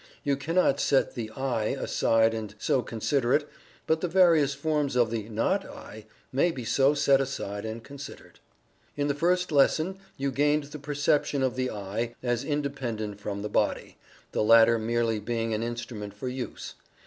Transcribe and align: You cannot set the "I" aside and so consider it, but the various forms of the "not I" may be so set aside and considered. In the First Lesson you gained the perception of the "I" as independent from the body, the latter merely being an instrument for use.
You 0.23 0.35
cannot 0.35 0.79
set 0.79 1.13
the 1.13 1.29
"I" 1.37 1.65
aside 1.79 2.33
and 2.33 2.55
so 2.57 2.81
consider 2.81 3.35
it, 3.35 3.47
but 3.85 4.01
the 4.01 4.07
various 4.07 4.55
forms 4.55 4.95
of 4.95 5.11
the 5.11 5.29
"not 5.29 5.63
I" 5.63 6.07
may 6.31 6.49
be 6.49 6.65
so 6.65 6.95
set 6.95 7.21
aside 7.21 7.65
and 7.65 7.83
considered. 7.83 8.39
In 8.97 9.09
the 9.09 9.13
First 9.13 9.51
Lesson 9.51 9.99
you 10.17 10.31
gained 10.31 10.63
the 10.63 10.79
perception 10.79 11.43
of 11.43 11.55
the 11.55 11.69
"I" 11.69 12.15
as 12.23 12.43
independent 12.43 13.19
from 13.21 13.43
the 13.43 13.47
body, 13.47 13.99
the 14.31 14.41
latter 14.41 14.79
merely 14.79 15.19
being 15.19 15.53
an 15.53 15.61
instrument 15.61 16.15
for 16.15 16.27
use. 16.29 16.73